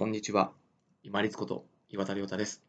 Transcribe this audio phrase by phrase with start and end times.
[0.00, 0.50] こんにちは。
[1.02, 2.62] 今立こと岩田亮太です。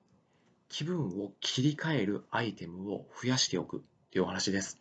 [0.68, 4.78] 気分を切り替えるアイテムを増やしておくというお話です。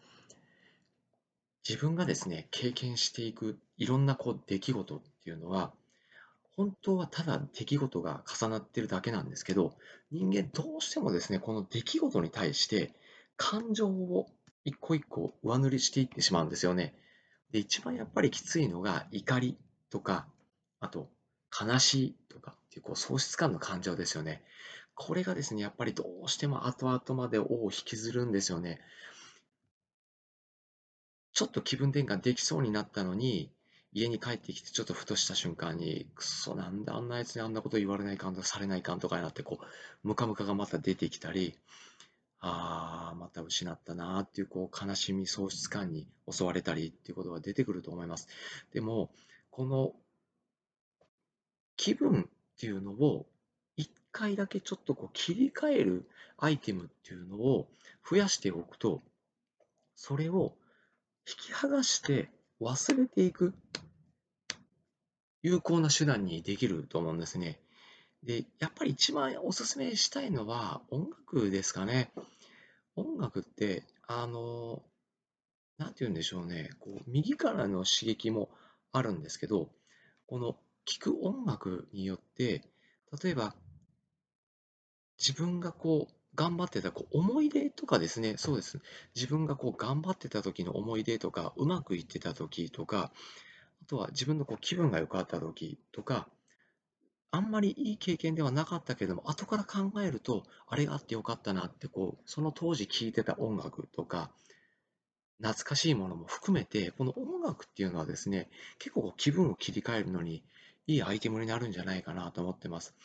[1.68, 5.72] 自分がですね、経験していくいろんなこう出来事っていうのは、
[6.56, 9.77] 本当はただ出来事が重なってるだけなんですけど、
[10.11, 12.93] 人間どうしてもですね、この出来事に対して
[13.37, 14.27] 感情を
[14.64, 16.96] 一個一個上塗りしていってしまうんですよね。
[17.53, 19.57] で、一番やっぱりきついのが怒り
[19.89, 20.27] とか、
[20.80, 21.09] あと
[21.59, 24.43] 悲しいとかっていうこう喪失感の感情ですよね。
[24.95, 28.81] これがですね、やっぱりどうしても後々まで尾を引きずるんですよね。
[31.32, 33.50] ちょっと気分転換できそうになったのに、
[33.92, 41.58] 家に帰ってきてちょっとふとした瞬間に、くそ、なんであんなやつにあんなこと言われないかんとかされないかんとかになって、こう、ムカムカがまた出てきたり、
[42.41, 48.28] ああ、また失ったなっていう、こう、悲しみ、喪失感に襲われたりっていうことが出てくると思います。
[48.72, 49.11] でも、
[49.50, 49.92] この
[51.80, 53.25] 気分っていうのを
[53.75, 57.68] 一回だけちょっとこう切り替えるアイテムっていうのを
[58.08, 59.00] 増やしておくと、
[59.96, 60.52] それを
[61.27, 62.28] 引き剥がして
[62.60, 63.55] 忘れていく
[65.40, 67.58] 有効な手段にできると思うんですね。
[68.22, 72.12] で、やっぱり一番おすすめしたいのは音楽ですかね。
[72.94, 74.83] 音楽って、あの、
[75.78, 78.50] なんて言うんでしょうね、こう右からの刺激も
[78.92, 79.70] あるんですけど、
[80.27, 82.64] この聴く音楽によって、
[83.23, 83.55] 例えば、
[85.19, 88.81] 自分がこう、頑張ってたこう思い出とかですね、そうです。
[89.14, 93.12] 自分がこう頑張ってた時の思い出とか、うまくいってた時とか、
[93.83, 96.28] あとは自分のこう気分が良かった時とか、
[97.33, 104.31] あんまりいい経験ではなかったけれども、後から考えると、あれがあってよかったなって、こう、その当時聴いてた音楽とか、
[105.39, 110.42] 懐かしいものも含めて、この音楽っていうのはですね、結構気分を切り替えるのに
[110.91, 112.96] いいアイテムになるんじゃないかなと思ってます。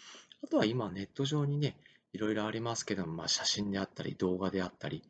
[0.44, 1.78] あとは今ネット上にね、
[2.14, 5.04] いろいろありますけども、まあ、写真であったり動画であったり、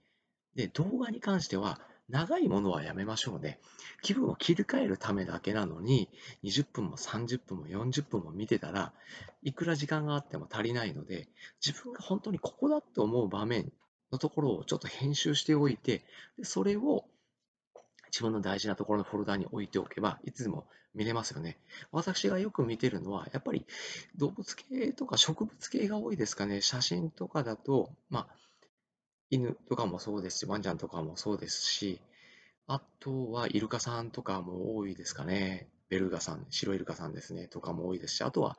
[0.56, 3.59] で、動画に関しては長いものはやめましょうね。
[4.02, 6.09] 気分を切り替えるためだけなのに、
[6.44, 8.92] 20分も30分も40分も見てたら
[9.42, 11.30] いくら時間があっても足りないので、
[11.66, 13.72] 自分が本当にここだと思う場面
[14.12, 16.03] のところをちょっと編集しておいて、
[16.38, 17.06] でそれを
[18.16, 21.59] 自分の大事なところのフォルダに置いておけば、いつでも見れますよね。
[21.92, 23.66] 私がよく見てるのは、やっぱり
[24.16, 26.62] 動物系とか植物系が多いですかね。
[26.62, 28.36] 写真とかだと、まあ、
[29.31, 32.00] 犬とかもそうですし、ワンちゃんとかもそうですし、
[32.68, 35.68] あとはイルカさんとかも多いですかね。
[35.90, 38.58] ベルガさん、白イルカさんですね、とかも多いですし、あとは、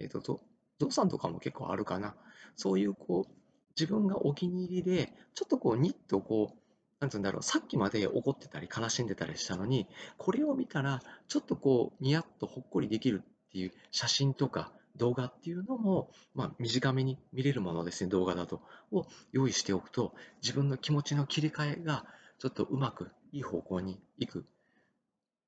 [0.00, 0.40] えっ、ー、と、ゾ
[0.80, 2.16] ウさんとかも結構あるかな。
[2.56, 3.32] そういうこう、
[3.78, 6.65] 自分がお気に入りで、ちょっとこう、ニッとこう、
[7.00, 9.86] なんつうんだろう、さっきまで怒ってたり悲しんでたりしたのに、
[10.16, 18.62] これを見たら、ちょっとこう、ニヤッとほっこりできるっていう写真とか動画っていうのも、まあ、短めに見れるものですね、動画だと、
[18.92, 22.06] を用意しておくと、自分の気持ちの切り替えが、
[22.38, 24.46] ちょっとうまくいい方向に行く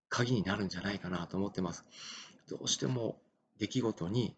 [0.09, 1.85] 鍵になるんじゃないかなと思ってます。
[2.49, 3.21] どうしても
[3.59, 4.37] 出来事に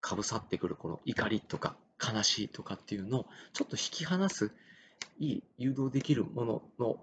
[0.00, 4.52] かぶさってくるこの怒りとか悲しいとかっていうのをちょっと引き離す
[5.18, 6.96] いい誘導できるものの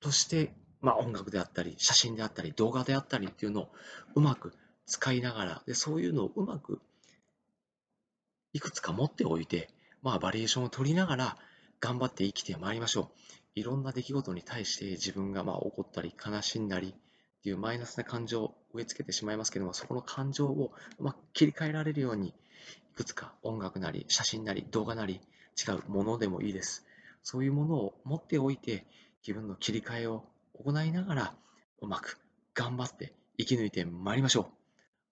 [0.00, 3.68] として、まあ、音楽であったり写真であったり動画であったりっていうのを
[4.14, 4.54] うまく
[4.86, 6.80] 使いながらでそういうのをうまく
[8.52, 9.68] いくつか持っておいて、
[10.02, 11.36] まあ、バリエーションを取りながら
[11.80, 13.18] 頑張って生きてまいりましょう。
[13.54, 22.32] いろんな出来事に対して自分がまあ怒ったり悲しんだりっていうマイナスな感情を植え付けてしまいますけどもそこの感情をま切り替えられるようにい
[22.94, 25.20] くつか音楽なり写真なり動画なり
[25.58, 26.86] 違うものでもいいです。
[27.22, 28.86] そういうものを持っておいて、
[29.26, 30.24] 自分の切り替えを
[30.54, 31.34] 行いながら、
[31.80, 32.18] うまく
[32.54, 34.46] 頑張って生き抜いてまいりましょう。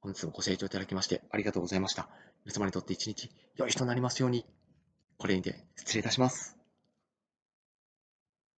[0.01, 2.09] 本日もご清聴いただきましてありがとうございました。
[2.45, 4.47] 皆様にとって一日良い日となりますように。
[5.19, 6.56] これにて失礼いたします。